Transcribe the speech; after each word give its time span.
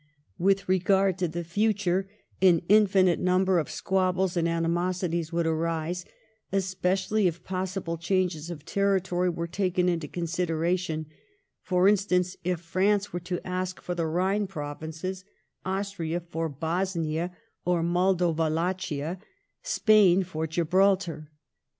With 0.39 0.67
regard 0.67 1.19
to 1.19 1.27
the 1.27 1.43
future, 1.43 2.09
ai^ 2.41 2.63
infinite 2.67 3.19
number 3.19 3.59
of 3.59 3.69
squabbles 3.69 4.35
and 4.35 4.47
animosities 4.49 5.31
would 5.31 5.45
arise, 5.45 6.05
especially 6.51 7.27
if 7.27 7.43
possible 7.43 7.99
changes 7.99 8.49
of 8.49 8.65
territory 8.65 9.29
were 9.29 9.45
taken 9.45 9.87
into 9.87 10.07
consideration— 10.07 11.05
^for 11.69 11.87
instance, 11.87 12.35
if 12.43 12.61
France 12.61 13.13
were 13.13 13.19
to 13.19 13.45
ask 13.45 13.79
for 13.79 13.93
the 13.93 14.01
Bhine 14.05 14.49
provinces, 14.49 15.23
Austria 15.67 16.19
for 16.19 16.49
Bosnia 16.49 17.37
or 17.63 17.83
Moldo 17.83 18.31
Wallachia, 18.31 19.19
Spain 19.61 20.23
for 20.23 20.47
Gibraltar. 20.47 21.29